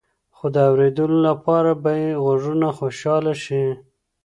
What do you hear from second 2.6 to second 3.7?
خوشحاله شي.